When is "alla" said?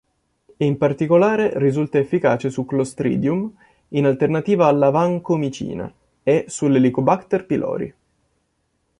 4.65-4.89